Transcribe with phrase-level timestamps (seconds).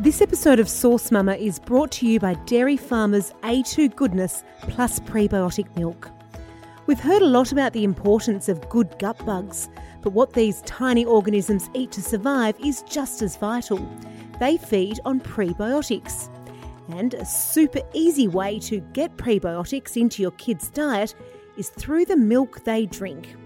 [0.00, 4.98] This episode of Source Mama is brought to you by Dairy Farmers A2 Goodness Plus
[4.98, 6.08] Prebiotic Milk.
[6.86, 9.68] We've heard a lot about the importance of good gut bugs,
[10.00, 13.86] but what these tiny organisms eat to survive is just as vital.
[14.38, 16.30] They feed on prebiotics.
[16.88, 21.14] And a super easy way to get prebiotics into your kids' diet
[21.58, 23.36] is through the milk they drink.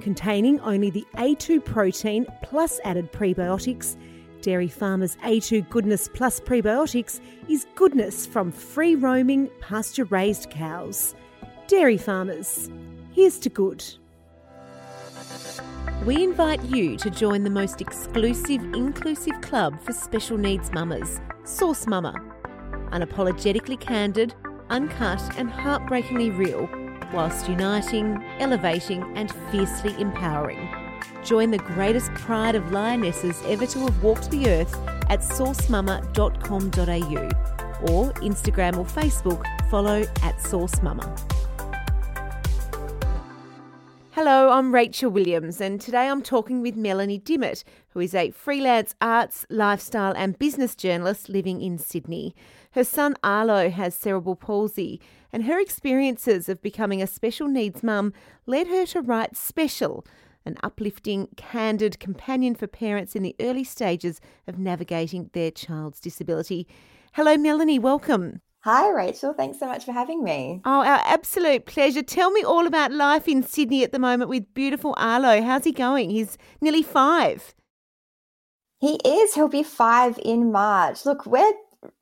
[0.00, 3.96] Containing only the A2 protein plus added prebiotics,
[4.44, 7.18] Dairy Farmers A2 Goodness Plus Prebiotics
[7.48, 11.14] is goodness from free roaming, pasture raised cows.
[11.66, 12.68] Dairy Farmers,
[13.12, 13.82] here's to good.
[16.04, 21.86] We invite you to join the most exclusive, inclusive club for special needs mamas, Source
[21.86, 22.12] Mama.
[22.92, 24.34] Unapologetically candid,
[24.68, 26.68] uncut, and heartbreakingly real,
[27.14, 30.83] whilst uniting, elevating, and fiercely empowering.
[31.24, 34.74] Join the greatest pride of lionesses ever to have walked the earth
[35.08, 41.18] at sourcemama.com.au or Instagram or Facebook, follow at sourcemama.
[44.12, 48.94] Hello, I'm Rachel Williams, and today I'm talking with Melanie Dimmitt, who is a freelance
[49.00, 52.34] arts, lifestyle, and business journalist living in Sydney.
[52.72, 55.00] Her son Arlo has cerebral palsy,
[55.32, 58.12] and her experiences of becoming a special needs mum
[58.46, 60.06] led her to write Special,
[60.46, 66.66] an uplifting, candid companion for parents in the early stages of navigating their child's disability.
[67.12, 68.40] Hello, Melanie, welcome.
[68.64, 69.34] Hi, Rachel.
[69.34, 70.62] Thanks so much for having me.
[70.64, 72.02] Oh, our absolute pleasure.
[72.02, 75.42] Tell me all about life in Sydney at the moment with beautiful Arlo.
[75.42, 76.08] How's he going?
[76.08, 77.54] He's nearly five.
[78.78, 79.34] He is.
[79.34, 81.04] He'll be five in March.
[81.04, 81.52] Look, we're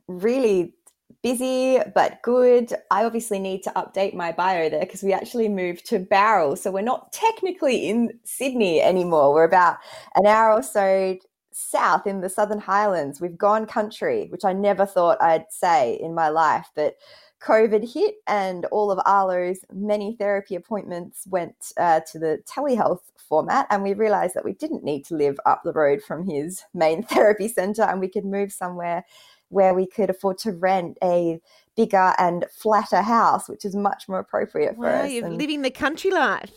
[0.07, 0.75] really
[1.23, 2.75] busy but good.
[2.91, 6.57] I obviously need to update my bio there because we actually moved to Bowral.
[6.57, 9.33] So we're not technically in Sydney anymore.
[9.33, 9.79] We're about
[10.15, 11.19] an hour or so
[11.53, 13.21] south in the Southern Highlands.
[13.21, 16.69] We've gone country, which I never thought I'd say in my life.
[16.75, 16.97] But
[17.43, 23.67] COVID hit, and all of Arlo's many therapy appointments went uh, to the telehealth format.
[23.71, 27.03] And we realized that we didn't need to live up the road from his main
[27.15, 29.05] therapy center and we could move somewhere
[29.53, 31.41] where we could afford to rent a
[31.77, 35.11] bigger and flatter house, which is much more appropriate for wow, us.
[35.11, 36.51] You're and living the country life.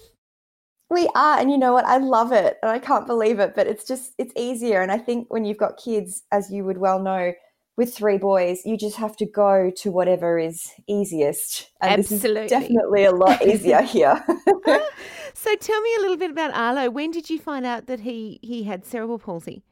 [0.90, 1.86] We are, and you know what?
[1.86, 3.54] I love it, and I can't believe it.
[3.56, 6.78] But it's just it's easier, and I think when you've got kids, as you would
[6.78, 7.34] well know,
[7.76, 11.72] with three boys, you just have to go to whatever is easiest.
[11.82, 14.24] And Absolutely, definitely a lot easier here.
[15.34, 16.90] so, tell me a little bit about Arlo.
[16.90, 19.64] When did you find out that he he had cerebral palsy?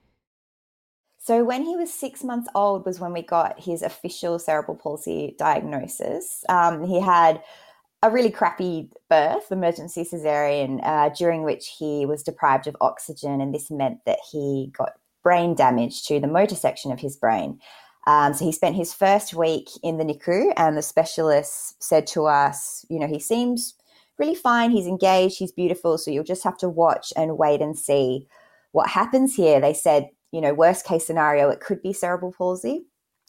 [1.26, 5.36] So, when he was six months old, was when we got his official cerebral palsy
[5.40, 6.44] diagnosis.
[6.50, 7.42] Um, he had
[8.02, 13.56] a really crappy birth, emergency cesarean, uh, during which he was deprived of oxygen, and
[13.56, 17.58] this meant that he got brain damage to the motor section of his brain.
[18.06, 22.26] Um, so he spent his first week in the NICU, and the specialists said to
[22.26, 23.76] us, you know, he seems
[24.18, 24.72] really fine.
[24.72, 25.40] He's engaged.
[25.40, 25.98] He's beautiful.
[25.98, 28.28] So you'll just have to watch and wait and see
[28.74, 29.62] what happens here.
[29.62, 32.88] They said you know, worst case scenario, it could be cerebral palsy.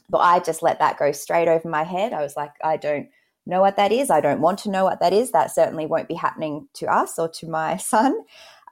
[0.09, 2.15] But I just let that go straight over my head.
[2.15, 3.09] I was like, I don't
[3.47, 4.11] know what that is.
[4.11, 5.31] I don't want to know what that is.
[5.31, 8.17] That certainly won't be happening to us or to my son.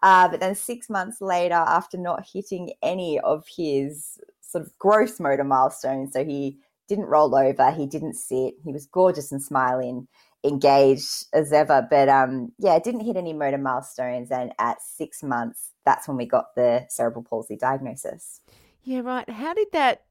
[0.02, 5.20] Uh, but then six months later, after not hitting any of his sort of gross
[5.20, 6.58] motor milestones, so he
[6.92, 10.06] didn't roll over, he didn't sit, he was gorgeous and smiling,
[10.44, 11.86] engaged as ever.
[11.88, 14.30] But um, yeah, didn't hit any motor milestones.
[14.30, 18.40] And at six months, that's when we got the cerebral palsy diagnosis.
[18.82, 19.28] Yeah, right.
[19.28, 20.02] How did that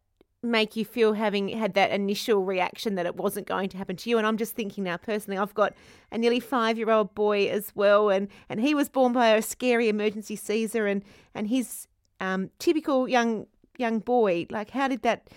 [0.42, 4.10] make you feel having had that initial reaction that it wasn't going to happen to
[4.10, 4.18] you?
[4.18, 5.74] And I'm just thinking now personally, I've got
[6.12, 9.42] a nearly five year old boy as well, and, and he was born by a
[9.44, 11.04] scary emergency Caesar, and
[11.36, 11.88] and his
[12.20, 13.46] um, typical young
[13.78, 14.48] young boy.
[14.50, 15.30] Like, how did that?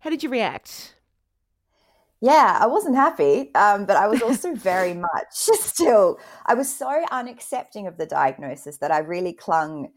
[0.00, 0.94] How did you react?
[2.20, 6.18] Yeah, I wasn't happy, um, but I was also very much still.
[6.46, 9.88] I was so unaccepting of the diagnosis that I really clung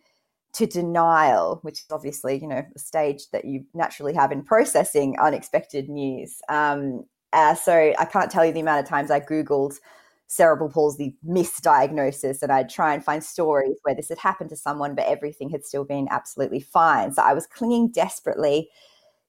[0.53, 5.17] to denial, which is obviously, you know, a stage that you naturally have in processing
[5.19, 6.41] unexpected news.
[6.49, 9.79] Um, uh, so I can't tell you the amount of times I Googled
[10.27, 14.95] cerebral palsy misdiagnosis and I'd try and find stories where this had happened to someone,
[14.95, 17.13] but everything had still been absolutely fine.
[17.13, 18.69] So I was clinging desperately,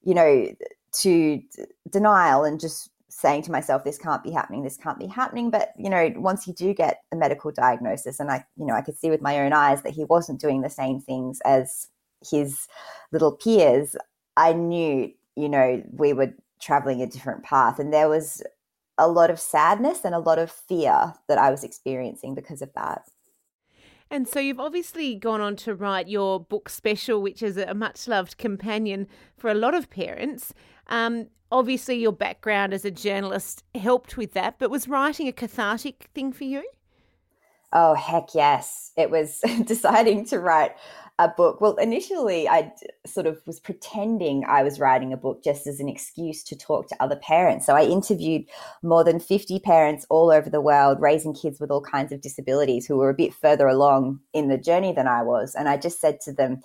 [0.03, 0.53] you know,
[0.93, 1.41] to
[1.89, 5.49] denial and just saying to myself this can't be happening this can't be happening.
[5.49, 8.81] But you know once you do get a medical diagnosis and i you know i
[8.81, 11.87] could see with my own eyes that he wasn't doing the same things as
[12.29, 12.67] his
[13.11, 13.95] little peers
[14.37, 17.77] i knew you know we were traveling a different path.
[17.77, 18.41] And there was
[18.97, 22.71] a lot of sadness and a lot of fear that i was experiencing because of
[22.75, 23.03] that
[24.13, 28.07] And so you've obviously gone on to write your book special, which is a much
[28.07, 30.53] loved companion for a lot of parents.
[30.85, 36.11] Um, obviously, your background as a journalist helped with that, but was writing a cathartic
[36.13, 36.63] thing for you?
[37.73, 38.91] Oh, heck yes.
[38.95, 40.75] It was deciding to write
[41.19, 41.61] a book.
[41.61, 42.71] Well, initially, I
[43.05, 46.87] sort of was pretending I was writing a book just as an excuse to talk
[46.87, 47.65] to other parents.
[47.65, 48.45] So I interviewed
[48.81, 52.87] more than 50 parents all over the world raising kids with all kinds of disabilities
[52.87, 55.53] who were a bit further along in the journey than I was.
[55.53, 56.61] And I just said to them,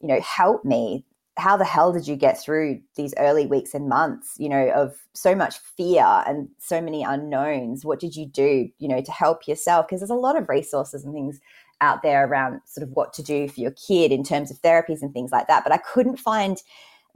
[0.00, 1.04] you know, help me.
[1.38, 4.96] How the hell did you get through these early weeks and months, you know, of
[5.12, 7.84] so much fear and so many unknowns?
[7.84, 9.86] What did you do, you know, to help yourself?
[9.86, 11.38] Because there's a lot of resources and things
[11.80, 15.02] out there around sort of what to do for your kid in terms of therapies
[15.02, 15.64] and things like that.
[15.64, 16.62] But I couldn't find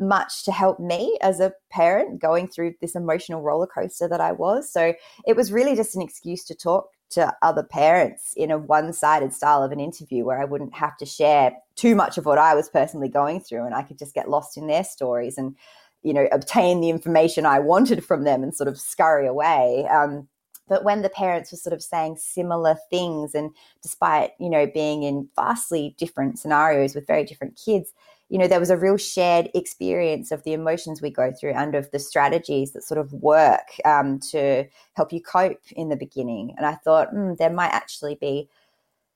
[0.00, 4.32] much to help me as a parent going through this emotional roller coaster that I
[4.32, 4.72] was.
[4.72, 4.94] So
[5.26, 9.34] it was really just an excuse to talk to other parents in a one sided
[9.34, 12.54] style of an interview where I wouldn't have to share too much of what I
[12.54, 15.56] was personally going through and I could just get lost in their stories and,
[16.02, 19.86] you know, obtain the information I wanted from them and sort of scurry away.
[19.90, 20.28] Um,
[20.70, 23.50] but when the parents were sort of saying similar things and
[23.82, 27.92] despite you know being in vastly different scenarios with very different kids
[28.30, 31.74] you know there was a real shared experience of the emotions we go through and
[31.74, 34.64] of the strategies that sort of work um, to
[34.94, 36.54] help you cope in the beginning.
[36.56, 38.48] And i thought mm, there might actually be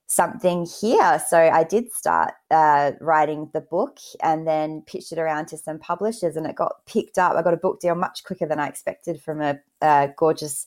[0.06, 1.22] something here.
[1.28, 5.78] So i did start uh, writing the book and then pitched it around to some
[5.78, 7.36] publishers and it got picked up.
[7.36, 10.66] I got a book deal much quicker than i expected from a, a gorgeous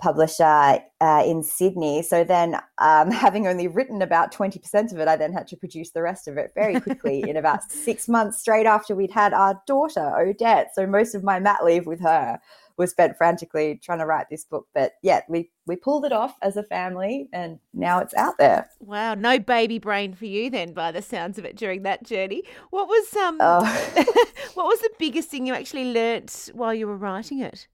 [0.00, 2.02] publisher uh, in Sydney.
[2.02, 5.90] So then, um, having only written about 20% of it, I then had to produce
[5.90, 9.60] the rest of it very quickly in about six months straight after we'd had our
[9.66, 10.74] daughter, Odette.
[10.74, 12.40] So most of my mat leave with her
[12.76, 14.66] was spent frantically trying to write this book.
[14.74, 18.70] But yeah, we, we pulled it off as a family and now it's out there.
[18.80, 22.42] Wow, no baby brain for you then by the sounds of it during that journey.
[22.70, 23.62] What was um oh.
[24.54, 27.68] what was the biggest thing you actually learnt while you were writing it?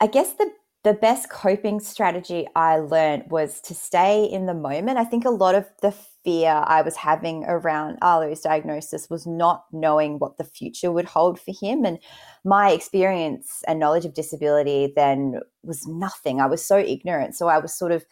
[0.00, 0.50] I guess the
[0.86, 4.98] the best coping strategy I learned was to stay in the moment.
[4.98, 5.90] I think a lot of the
[6.22, 11.40] fear I was having around Arlo's diagnosis was not knowing what the future would hold
[11.40, 11.84] for him.
[11.84, 11.98] And
[12.44, 16.40] my experience and knowledge of disability then was nothing.
[16.40, 17.34] I was so ignorant.
[17.34, 18.06] So I was sort of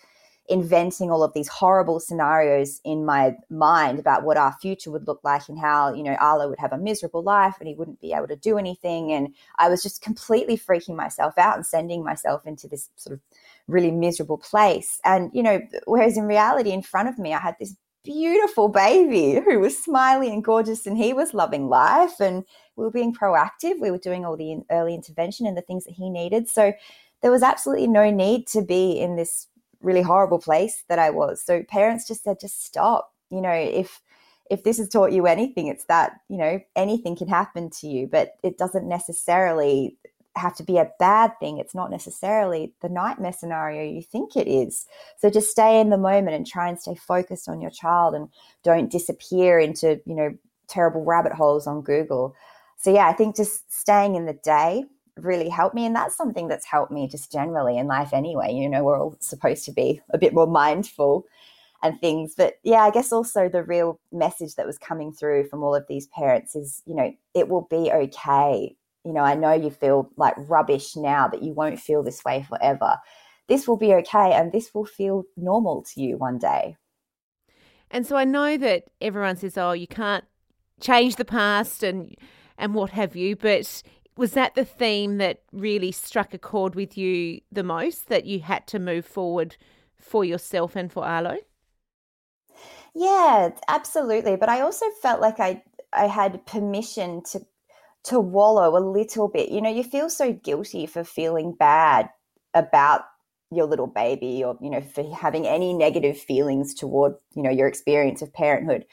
[0.49, 5.21] inventing all of these horrible scenarios in my mind about what our future would look
[5.25, 8.13] like and how, you know, Arlo would have a miserable life and he wouldn't be
[8.13, 9.11] able to do anything.
[9.13, 13.21] And I was just completely freaking myself out and sending myself into this sort of
[13.69, 15.01] really miserable place.
[15.05, 17.75] And, you know, whereas in reality, in front of me, I had this
[18.05, 22.45] beautiful baby who was smiley and gorgeous and he was loving life and
[22.77, 23.81] we were being proactive.
[23.81, 26.49] We were doing all the early intervention and the things that he needed.
[26.49, 26.75] So
[27.23, 29.49] there was absolutely no need to be in this
[29.85, 31.43] really horrible place that I was.
[31.43, 33.13] So parents just said, just stop.
[33.31, 34.01] You know, if
[34.51, 38.07] if this has taught you anything, it's that, you know, anything can happen to you,
[38.07, 39.97] but it doesn't necessarily
[40.37, 41.59] have to be a bad thing.
[41.59, 44.87] It's not necessarily the nightmare scenario you think it is.
[45.17, 48.29] So just stay in the moment and try and stay focused on your child and
[48.63, 50.37] don't disappear into, you know,
[50.67, 52.35] terrible rabbit holes on Google.
[52.77, 54.85] So yeah, I think just staying in the day
[55.17, 55.87] really helped me.
[55.87, 58.53] And that's something that's helped me just generally in life anyway.
[58.53, 61.25] You know, we're all supposed to be a bit more mindful
[61.83, 62.35] and things.
[62.37, 65.87] But yeah, I guess also the real message that was coming through from all of
[65.89, 68.75] these parents is, you know, it will be okay.
[69.05, 72.45] You know, I know you feel like rubbish now, but you won't feel this way
[72.49, 72.97] forever.
[73.49, 76.77] This will be okay and this will feel normal to you one day.
[77.91, 80.25] And so I know that everyone says, oh, you can't
[80.81, 82.15] change the past and
[82.57, 83.83] and what have you, but
[84.17, 88.41] was that the theme that really struck a chord with you the most that you
[88.41, 89.57] had to move forward
[89.97, 91.39] for yourself and for Arlo?
[92.95, 94.37] Yeah, absolutely.
[94.37, 97.41] But I also felt like I I had permission to
[98.05, 99.49] to wallow a little bit.
[99.51, 102.11] You know, you feel so guilty for feeling bad
[102.53, 103.03] about
[103.51, 107.69] your little baby or you know for having any negative feelings toward you know your
[107.69, 108.85] experience of parenthood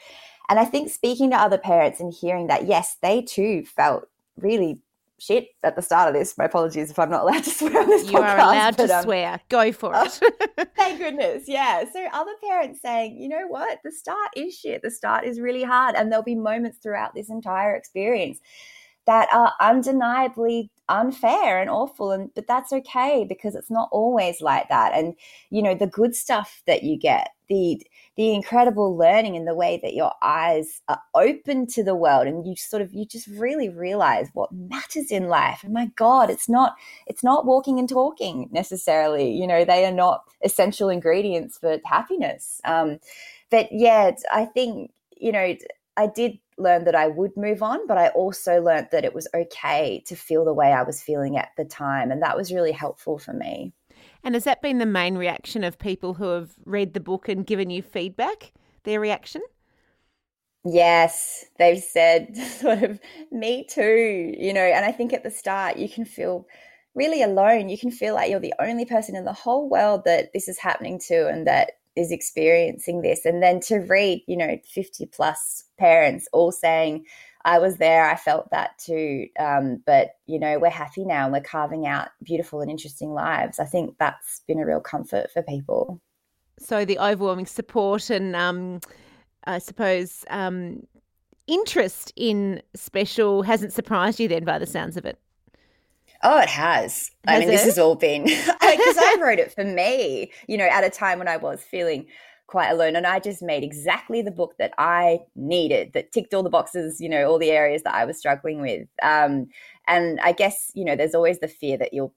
[0.48, 4.04] and i think speaking to other parents and hearing that yes they too felt
[4.36, 4.80] really
[5.22, 6.36] shit at the start of this.
[6.36, 8.22] My apologies if I'm not allowed to swear on this you podcast.
[8.22, 9.40] are allowed but, to um, swear.
[9.48, 10.20] Go for it.
[10.76, 11.44] thank goodness.
[11.46, 11.84] Yeah.
[11.92, 13.78] So other parents saying, you know what?
[13.84, 14.82] The start is shit.
[14.82, 15.94] The start is really hard.
[15.94, 18.40] And there'll be moments throughout this entire experience
[19.06, 24.68] that are undeniably unfair and awful and but that's okay because it's not always like
[24.68, 24.92] that.
[24.94, 25.14] And
[25.50, 27.80] you know the good stuff that you get the
[28.16, 32.46] the incredible learning and the way that your eyes are open to the world and
[32.46, 35.64] you sort of you just really realize what matters in life.
[35.64, 39.32] And my god it's not it's not walking and talking necessarily.
[39.32, 42.60] You know they are not essential ingredients for happiness.
[42.64, 42.98] Um
[43.50, 45.54] but yeah i think you know
[45.96, 49.28] i did learn that i would move on but i also learned that it was
[49.34, 52.72] okay to feel the way i was feeling at the time and that was really
[52.72, 53.72] helpful for me
[54.24, 57.46] and has that been the main reaction of people who have read the book and
[57.46, 58.52] given you feedback?
[58.84, 59.42] Their reaction?
[60.64, 65.76] Yes, they've said sort of me too, you know, and I think at the start
[65.76, 66.46] you can feel
[66.94, 67.68] really alone.
[67.68, 70.58] You can feel like you're the only person in the whole world that this is
[70.58, 73.24] happening to and that is experiencing this.
[73.24, 77.04] And then to read, you know, 50 plus parents all saying,
[77.44, 78.08] I was there.
[78.08, 79.26] I felt that too.
[79.38, 83.58] Um, but you know, we're happy now, and we're carving out beautiful and interesting lives.
[83.58, 86.00] I think that's been a real comfort for people.
[86.58, 88.80] So the overwhelming support and, um,
[89.44, 90.86] I suppose, um,
[91.48, 95.18] interest in special hasn't surprised you then, by the sounds of it.
[96.22, 97.10] Oh, it has.
[97.26, 97.52] has I mean, it?
[97.52, 101.18] this has all been because I wrote it for me, you know, at a time
[101.18, 102.06] when I was feeling
[102.46, 102.96] quite alone.
[102.96, 107.00] And I just made exactly the book that I needed that ticked all the boxes,
[107.00, 108.86] you know, all the areas that I was struggling with.
[109.02, 109.46] Um,
[109.88, 112.14] and I guess, you know, there's always the fear that you'll,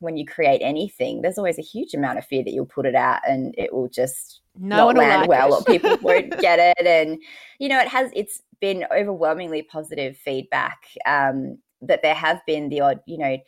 [0.00, 2.94] when you create anything, there's always a huge amount of fear that you'll put it
[2.94, 6.86] out and it will just no not land like well or people won't get it.
[6.86, 7.18] And,
[7.58, 12.80] you know, it has, it's been overwhelmingly positive feedback um, that there have been the
[12.82, 13.38] odd, you know,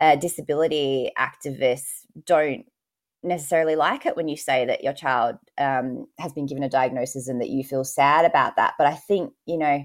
[0.00, 2.66] uh, disability activists don't
[3.22, 7.28] necessarily like it when you say that your child um, has been given a diagnosis
[7.28, 8.74] and that you feel sad about that.
[8.78, 9.84] But I think, you know,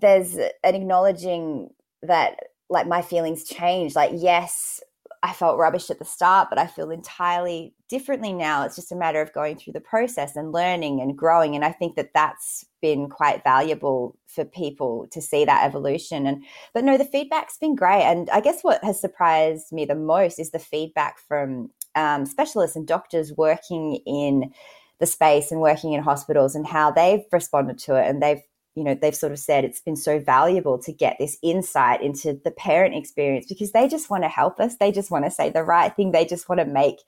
[0.00, 1.70] there's an acknowledging
[2.02, 2.36] that
[2.70, 3.94] like my feelings change.
[3.94, 4.80] Like, yes,
[5.22, 8.64] I felt rubbish at the start, but I feel entirely differently now.
[8.64, 11.56] It's just a matter of going through the process and learning and growing.
[11.56, 16.26] And I think that that's been quite valuable for people to see that evolution.
[16.26, 18.02] And, but no, the feedback's been great.
[18.02, 22.76] And I guess what has surprised me the most is the feedback from um, specialists
[22.76, 24.52] and doctors working in
[25.00, 28.08] the space and working in hospitals and how they've responded to it.
[28.08, 28.40] And they've
[28.74, 32.40] you know they've sort of said it's been so valuable to get this insight into
[32.44, 34.76] the parent experience because they just want to help us.
[34.76, 36.12] They just want to say the right thing.
[36.12, 37.00] They just want to make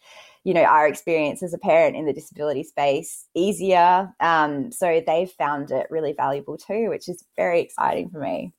[0.42, 4.12] you know our experience as a parent in the disability space easier.
[4.18, 8.52] Um, so they've found it really valuable too which is very exciting for me.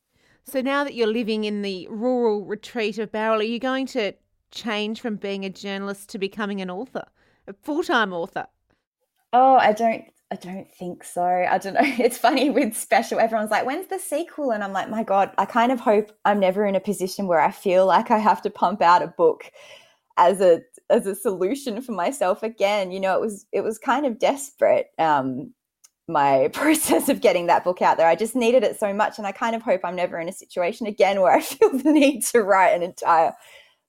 [0.46, 4.14] So now that you're living in the rural retreat of Bowral, are you going to
[4.52, 7.06] change from being a journalist to becoming an author,
[7.48, 8.48] a full time author?
[9.34, 10.06] Oh, I don't.
[10.32, 11.24] I don't think so.
[11.24, 11.82] I don't know.
[11.84, 13.20] It's funny with special.
[13.20, 16.40] Everyone's like, "When's the sequel?" And I'm like, "My God!" I kind of hope I'm
[16.40, 19.52] never in a position where I feel like I have to pump out a book
[20.18, 22.92] as a as a solution for myself again.
[22.92, 24.88] You know, it was it was kind of desperate.
[24.98, 25.54] Um,
[26.08, 28.08] my process of getting that book out there.
[28.08, 30.34] I just needed it so much, and I kind of hope I'm never in a
[30.34, 33.34] situation again where I feel the need to write an entire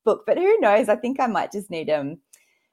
[0.05, 0.25] book.
[0.27, 0.89] But who knows?
[0.89, 2.19] I think I might just need um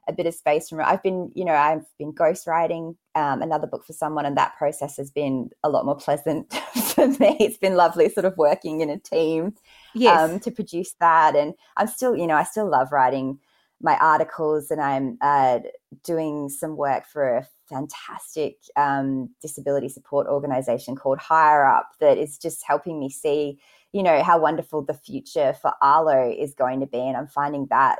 [0.10, 0.88] a bit of space from it.
[0.88, 4.98] I've been, you know, I've been ghostwriting um, another book for someone, and that process
[4.98, 6.52] has been a lot more pleasant
[6.94, 7.38] for me.
[7.40, 9.54] It's been lovely, sort of working in a team
[9.94, 10.20] yes.
[10.20, 11.36] um, to produce that.
[11.36, 13.40] And I'm still, you know, I still love writing
[13.82, 15.60] my articles, and I'm uh,
[16.04, 22.64] doing some work for a fantastic um, disability support organization called Hireup that is just
[22.66, 23.60] helping me see
[23.92, 27.00] you know, how wonderful the future for Arlo is going to be.
[27.00, 28.00] And I'm finding that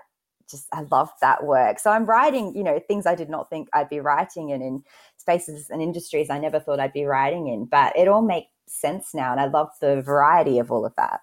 [0.50, 1.80] just, I love that work.
[1.80, 4.84] So I'm writing, you know, things I did not think I'd be writing and in
[5.18, 9.14] spaces and industries I never thought I'd be writing in, but it all makes sense
[9.14, 9.32] now.
[9.32, 11.22] And I love the variety of all of that.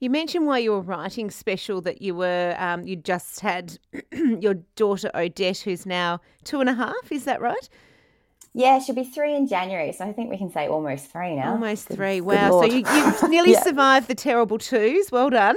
[0.00, 3.78] You mentioned while you were writing special that you were um, you just had
[4.12, 7.10] your daughter Odette, who's now two and a half.
[7.10, 7.68] Is that right?
[8.54, 11.52] Yeah, she'll be three in January, so I think we can say almost three now.
[11.52, 12.20] Almost three.
[12.20, 12.62] Wow.
[12.62, 13.62] So you, have nearly yeah.
[13.62, 15.12] survived the terrible twos.
[15.12, 15.56] Well done.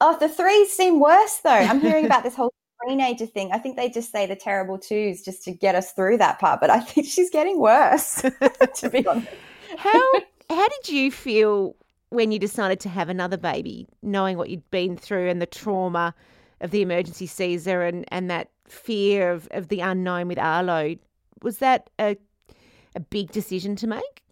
[0.00, 1.50] Oh, the threes seem worse though.
[1.50, 2.52] I'm hearing about this whole
[2.88, 3.50] teenager thing.
[3.52, 6.60] I think they just say the terrible twos just to get us through that part,
[6.60, 9.28] but I think she's getting worse, to be honest.
[9.78, 10.12] How
[10.50, 11.76] how did you feel
[12.10, 16.14] when you decided to have another baby, knowing what you'd been through and the trauma
[16.60, 20.96] of the emergency Caesar and, and that fear of, of the unknown with Arlo?
[21.42, 22.16] Was that a
[22.96, 24.22] a big decision to make?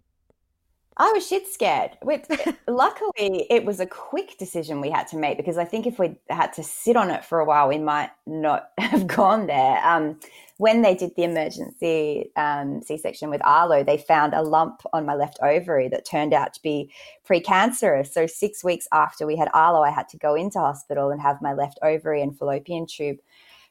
[0.97, 1.91] I was shit scared.
[2.03, 2.25] With,
[2.67, 6.15] luckily, it was a quick decision we had to make because I think if we
[6.29, 9.85] had to sit on it for a while, we might not have gone there.
[9.85, 10.19] Um,
[10.57, 15.05] when they did the emergency um, C section with Arlo, they found a lump on
[15.05, 16.89] my left ovary that turned out to be
[17.27, 18.07] precancerous.
[18.07, 21.41] So, six weeks after we had Arlo, I had to go into hospital and have
[21.41, 23.17] my left ovary and fallopian tube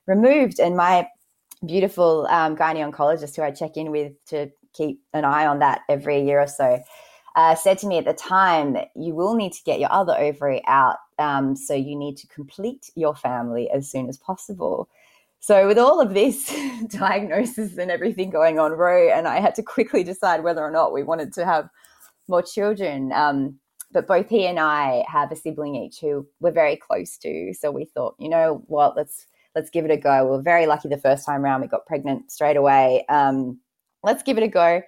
[0.06, 0.60] removed.
[0.60, 1.08] And my
[1.66, 5.82] beautiful um, gynae oncologist, who I check in with to keep an eye on that
[5.88, 6.82] every year or so,
[7.36, 10.62] uh, said to me at the time you will need to get your other ovary
[10.66, 10.96] out.
[11.18, 14.88] Um, so you need to complete your family as soon as possible.
[15.40, 16.56] So, with all of this
[16.88, 20.92] diagnosis and everything going on, Roe and I had to quickly decide whether or not
[20.92, 21.68] we wanted to have
[22.28, 23.12] more children.
[23.12, 23.58] Um,
[23.92, 27.54] but both he and I have a sibling each who we're very close to.
[27.54, 30.24] So we thought, you know what, let's let's give it a go.
[30.24, 33.04] We were very lucky the first time around; we got pregnant straight away.
[33.08, 33.58] Um,
[34.02, 34.82] let's give it a go,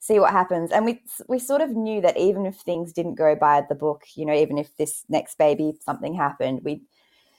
[0.00, 0.72] see what happens.
[0.72, 4.02] And we we sort of knew that even if things didn't go by the book,
[4.14, 6.82] you know, even if this next baby something happened, we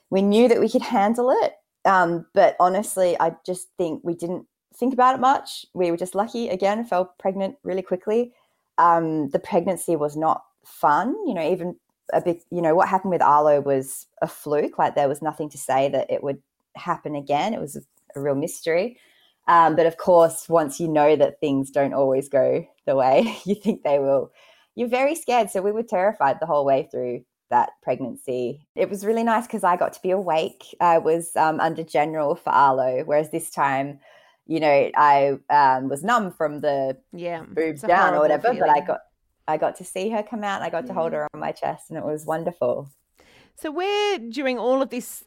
[0.09, 1.53] we knew that we could handle it.
[1.85, 5.65] Um, but honestly, I just think we didn't think about it much.
[5.73, 8.33] We were just lucky again, fell pregnant really quickly.
[8.77, 11.75] Um, the pregnancy was not fun, you know, even
[12.13, 14.77] a bit, you know, what happened with Arlo was a fluke.
[14.77, 16.41] Like there was nothing to say that it would
[16.75, 17.53] happen again.
[17.53, 17.81] It was a,
[18.17, 18.97] real mystery.
[19.47, 23.55] Um, but of course, once you know that things don't always go the way you
[23.55, 24.31] think they will,
[24.75, 25.49] you're very scared.
[25.49, 28.65] So we were terrified the whole way through that pregnancy.
[28.75, 30.63] It was really nice because I got to be awake.
[30.79, 33.99] I was um, under general for Arlo, whereas this time,
[34.47, 38.49] you know, I um, was numb from the yeah boobs down or whatever.
[38.49, 38.59] Feeling.
[38.61, 38.99] But I got
[39.47, 40.61] I got to see her come out.
[40.61, 42.89] I got to hold her on my chest, and it was wonderful.
[43.57, 45.23] So, we're during all of this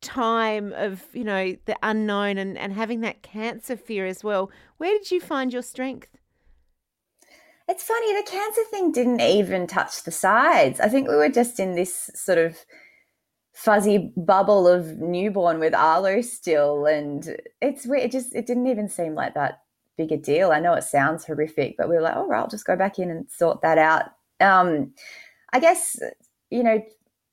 [0.00, 4.96] time of you know the unknown and and having that cancer fear as well, where
[4.96, 6.08] did you find your strength?
[7.68, 10.80] It's funny, the cancer thing didn't even touch the sides.
[10.80, 12.56] I think we were just in this sort of
[13.52, 16.86] fuzzy bubble of newborn with Arlo still.
[16.86, 18.04] And it's weird.
[18.04, 19.62] It just, it didn't even seem like that
[19.98, 20.50] big a deal.
[20.50, 22.98] I know it sounds horrific, but we were like, oh, right, I'll just go back
[22.98, 24.12] in and sort that out.
[24.40, 24.94] Um,
[25.52, 26.00] I guess,
[26.50, 26.80] you know,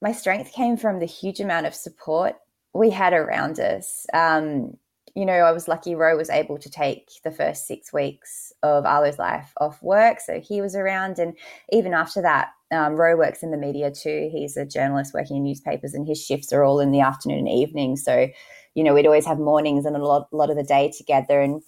[0.01, 2.36] my strength came from the huge amount of support
[2.75, 4.05] we had around us.
[4.13, 4.77] Um,
[5.15, 8.86] you know, I was lucky Roe was able to take the first six weeks of
[8.86, 10.20] Arlo's life off work.
[10.20, 11.17] So he was around.
[11.17, 11.38] And
[11.72, 14.29] even after that, um, works in the media too.
[14.29, 17.50] He's a journalist working in newspapers, and his shifts are all in the afternoon and
[17.50, 17.96] evening.
[17.96, 18.27] So,
[18.74, 21.39] you know, we'd always have mornings and a lot, lot of the day together.
[21.39, 21.62] And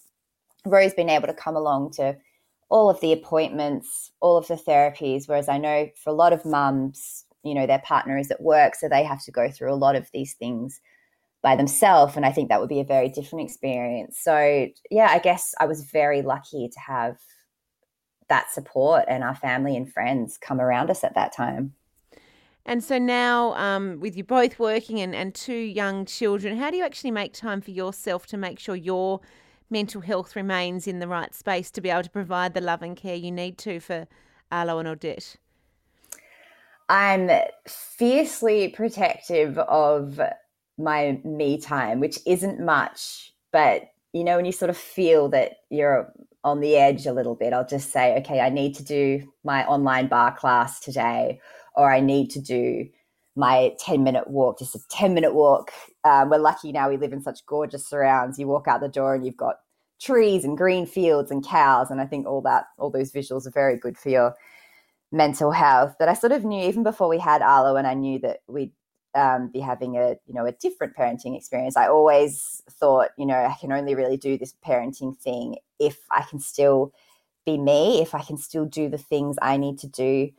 [0.65, 2.17] Roe's been able to come along to
[2.69, 5.29] all of the appointments, all of the therapies.
[5.29, 8.75] Whereas I know for a lot of mums, you know, their partner is at work,
[8.75, 10.81] so they have to go through a lot of these things
[11.47, 12.17] by themselves.
[12.17, 14.19] And I think that would be a very different experience.
[14.19, 17.15] So, yeah, I guess I was very lucky to have
[18.27, 21.71] that support and our family and friends come around us at that time.
[22.65, 26.75] And so now, um, with you both working and, and two young children, how do
[26.75, 29.21] you actually make time for yourself to make sure your
[29.69, 32.97] mental health remains in the right space to be able to provide the love and
[32.97, 34.05] care you need to for
[34.51, 35.37] Arlo and Odette?
[36.89, 37.29] I'm
[37.69, 40.19] fiercely protective of
[40.77, 45.57] my me time, which isn't much, but you know, when you sort of feel that
[45.69, 46.11] you're
[46.43, 49.65] on the edge a little bit, I'll just say, okay, I need to do my
[49.65, 51.39] online barre class today,
[51.75, 52.87] or I need to do
[53.35, 55.71] my 10 minute walk, just a 10 minute walk.
[56.03, 58.39] Um, we're lucky now we live in such gorgeous surrounds.
[58.39, 59.57] You walk out the door and you've got
[60.01, 61.91] trees and green fields and cows.
[61.91, 64.35] And I think all that, all those visuals are very good for your
[65.11, 65.95] mental health.
[65.99, 68.71] But I sort of knew even before we had Arlo and I knew that we'd
[69.17, 71.75] um, be having a you know a different parenting experience.
[71.75, 76.21] I always thought you know I can only really do this parenting thing if I
[76.23, 76.93] can still
[77.45, 80.29] be me, if I can still do the things I need to do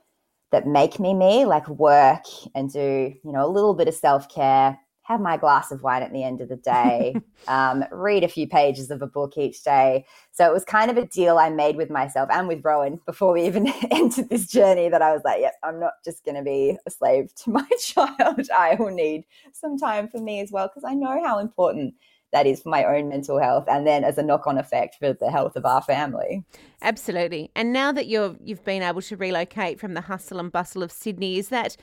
[0.52, 4.28] that make me me, like work and do you know a little bit of self
[4.28, 7.16] care, have my glass of wine at the end of the day,
[7.48, 10.04] um, read a few pages of a book each day.
[10.32, 13.32] So it was kind of a deal I made with myself and with Rowan before
[13.32, 16.42] we even entered this journey that I was like, yep, I'm not just going to
[16.42, 18.48] be a slave to my child.
[18.54, 21.94] I will need some time for me as well because I know how important
[22.30, 25.30] that is for my own mental health and then as a knock-on effect for the
[25.30, 26.44] health of our family
[26.82, 30.82] absolutely and now that you're you've been able to relocate from the hustle and bustle
[30.82, 31.78] of sydney is that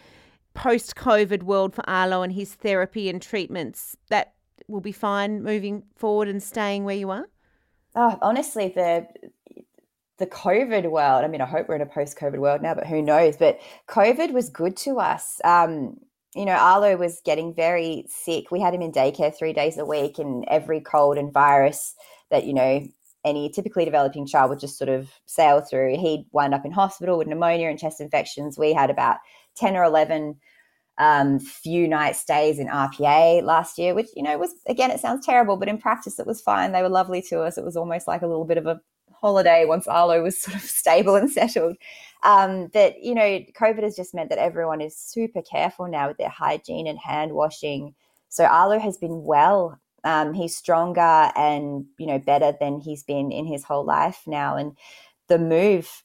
[0.55, 4.33] post COVID world for Arlo and his therapy and treatments, that
[4.67, 7.27] will be fine moving forward and staying where you are?
[7.95, 9.07] Oh, honestly, the
[10.17, 11.23] the COVID world.
[11.23, 13.37] I mean, I hope we're in a post COVID world now, but who knows?
[13.37, 15.41] But COVID was good to us.
[15.43, 15.97] Um,
[16.33, 18.49] you know, Arlo was getting very sick.
[18.49, 21.95] We had him in daycare three days a week, and every cold and virus
[22.31, 22.87] that you know
[23.25, 25.97] any typically developing child would just sort of sail through.
[25.97, 28.57] He'd wind up in hospital with pneumonia and chest infections.
[28.57, 29.17] We had about
[29.57, 30.35] 10 or 11
[30.97, 35.25] um, few night stays in RPA last year, which, you know, was, again, it sounds
[35.25, 36.71] terrible, but in practice it was fine.
[36.71, 37.57] They were lovely to us.
[37.57, 38.79] It was almost like a little bit of a
[39.11, 41.75] holiday once Arlo was sort of stable and settled.
[42.23, 46.17] Um, that, you know, COVID has just meant that everyone is super careful now with
[46.17, 47.95] their hygiene and hand washing.
[48.29, 49.79] So Arlo has been well.
[50.05, 54.55] Um, he's stronger and, you know, better than he's been in his whole life now.
[54.55, 54.77] And
[55.27, 56.03] the move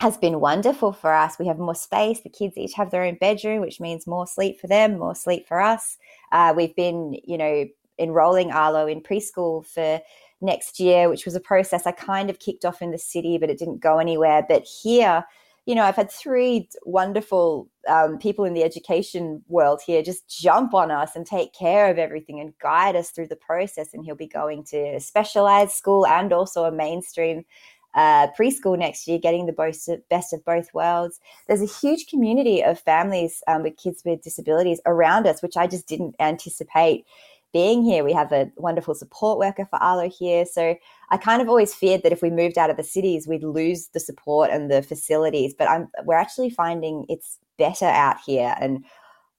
[0.00, 1.38] has been wonderful for us.
[1.38, 2.20] We have more space.
[2.20, 5.46] The kids each have their own bedroom, which means more sleep for them, more sleep
[5.46, 5.98] for us.
[6.32, 7.66] Uh, we've been, you know,
[7.98, 10.00] enrolling Arlo in preschool for
[10.40, 13.50] next year, which was a process I kind of kicked off in the city, but
[13.50, 14.44] it didn't go anywhere.
[14.48, 15.24] But here,
[15.66, 20.74] you know, I've had three wonderful um, people in the education world here just jump
[20.74, 23.94] on us and take care of everything and guide us through the process.
[23.94, 27.44] And he'll be going to a specialized school and also a mainstream
[27.94, 31.20] uh, preschool next year, getting the best of, best of both worlds.
[31.46, 35.66] There's a huge community of families um, with kids with disabilities around us, which I
[35.66, 37.06] just didn't anticipate
[37.54, 38.04] being here.
[38.04, 40.44] We have a wonderful support worker for Arlo here.
[40.44, 40.76] So
[41.10, 43.86] I kind of always feared that if we moved out of the cities, we'd lose
[43.88, 45.54] the support and the facilities.
[45.54, 48.54] But I'm, we're actually finding it's better out here.
[48.60, 48.84] And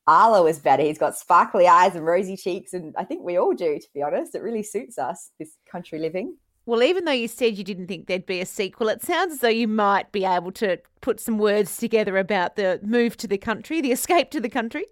[0.08, 0.82] Arlo is better.
[0.82, 2.74] He's got sparkly eyes and rosy cheeks.
[2.74, 4.34] And I think we all do, to be honest.
[4.34, 6.38] It really suits us, this country living.
[6.66, 9.40] Well, even though you said you didn't think there'd be a sequel, it sounds as
[9.40, 13.38] though you might be able to put some words together about the move to the
[13.38, 14.86] country, the escape to the country.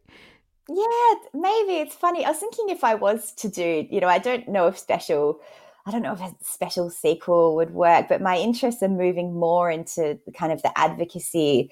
[0.70, 2.26] Yeah, maybe it's funny.
[2.26, 5.42] I was thinking if I was to do, you know, I don't know if special,
[5.86, 9.70] I don't know if a special sequel would work, but my interests are moving more
[9.70, 11.70] into kind of the advocacy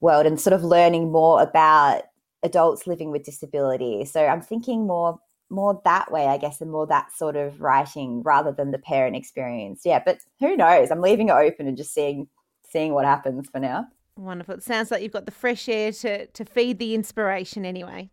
[0.00, 2.02] world and sort of learning more about
[2.42, 4.04] adults living with disability.
[4.04, 5.20] So I'm thinking more
[5.50, 9.14] more that way, I guess, and more that sort of writing rather than the parent
[9.14, 9.82] experience.
[9.84, 10.90] Yeah, but who knows?
[10.90, 12.28] I'm leaving it open and just seeing
[12.68, 13.86] seeing what happens for now.
[14.16, 14.54] Wonderful.
[14.54, 18.10] It sounds like you've got the fresh air to to feed the inspiration anyway.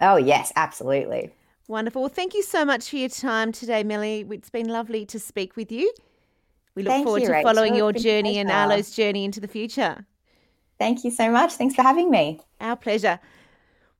[0.00, 1.32] Oh yes, absolutely.
[1.66, 2.02] Wonderful.
[2.02, 4.26] Well, thank you so much for your time today, Melly.
[4.30, 5.92] It's been lovely to speak with you.
[6.74, 7.50] We look thank forward you, to Rachel.
[7.50, 10.06] following your journey and Arlo's journey into the future.
[10.78, 11.54] Thank you so much.
[11.54, 12.40] Thanks for having me.
[12.60, 13.18] Our pleasure.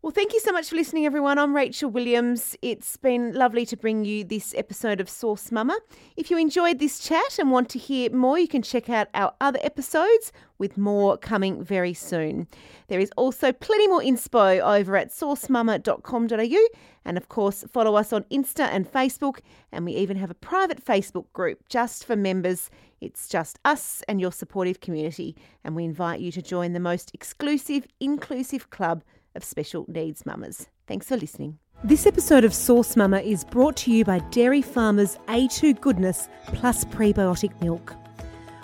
[0.01, 1.39] Well, thank you so much for listening, everyone.
[1.39, 2.57] I'm Rachel Williams.
[2.63, 5.77] It's been lovely to bring you this episode of Source Mama.
[6.17, 9.35] If you enjoyed this chat and want to hear more, you can check out our
[9.41, 12.47] other episodes with more coming very soon.
[12.87, 16.69] There is also plenty more inspo over at sourcemama.com.au.
[17.05, 19.41] And of course, follow us on Insta and Facebook.
[19.73, 22.71] And we even have a private Facebook group just for members.
[23.01, 25.35] It's just us and your supportive community.
[25.65, 29.03] And we invite you to join the most exclusive, inclusive club
[29.39, 30.67] of special needs mamas.
[30.87, 31.59] Thanks for listening.
[31.85, 36.85] This episode of Source Mama is brought to you by Dairy Farmers A2 Goodness Plus
[36.87, 37.95] Prebiotic Milk.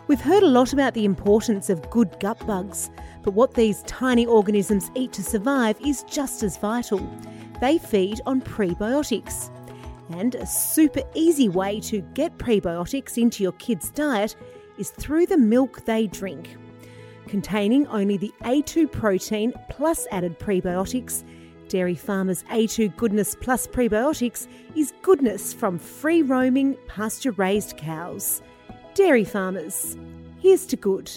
[0.08, 2.90] We've heard a lot about the importance of good gut bugs,
[3.22, 7.00] but what these tiny organisms eat to survive is just as vital.
[7.60, 9.50] They feed on prebiotics.
[10.10, 14.34] And a super easy way to get prebiotics into your kids' diet
[14.76, 16.56] is through the milk they drink
[17.28, 21.24] containing only the A2 protein plus added prebiotics.
[21.68, 28.42] Dairy Farmers A2 Goodness Plus Prebiotics is goodness from free roaming, pasture raised cows.
[28.94, 29.96] Dairy Farmers.
[30.40, 31.10] Here's to good.